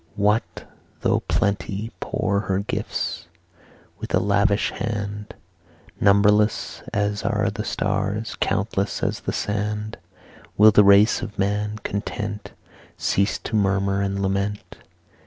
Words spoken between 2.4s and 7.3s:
gifts With a lavish hand, Numberless as